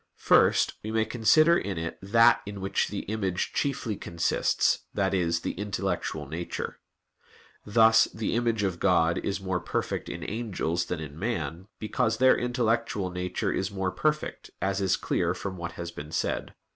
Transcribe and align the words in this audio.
First, 0.17 0.73
we 0.83 0.89
may 0.89 1.05
consider 1.05 1.55
in 1.55 1.77
it 1.77 1.99
that 2.01 2.41
in 2.47 2.59
which 2.59 2.87
the 2.87 3.01
image 3.01 3.53
chiefly 3.53 3.95
consists, 3.95 4.79
that 4.95 5.13
is, 5.13 5.41
the 5.41 5.51
intellectual 5.51 6.25
nature. 6.27 6.79
Thus 7.67 8.05
the 8.05 8.33
image 8.33 8.63
of 8.63 8.79
God 8.79 9.19
is 9.19 9.39
more 9.39 9.59
perfect 9.59 10.09
in 10.09 10.21
the 10.21 10.31
angels 10.31 10.85
than 10.85 11.01
in 11.01 11.19
man, 11.19 11.67
because 11.77 12.17
their 12.17 12.35
intellectual 12.35 13.11
nature 13.11 13.51
is 13.51 13.69
more 13.69 13.91
perfect, 13.91 14.49
as 14.59 14.81
is 14.81 14.97
clear 14.97 15.35
from 15.35 15.55
what 15.55 15.73
has 15.73 15.91
been 15.91 16.11
said 16.11 16.45
(Q. 16.47 16.53